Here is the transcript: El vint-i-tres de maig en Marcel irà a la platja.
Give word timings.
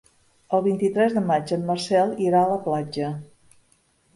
El 0.57 0.63
vint-i-tres 0.67 1.13
de 1.17 1.21
maig 1.31 1.53
en 1.57 1.67
Marcel 1.67 2.15
irà 2.29 2.41
a 2.47 2.51
la 2.53 2.59
platja. 2.65 3.11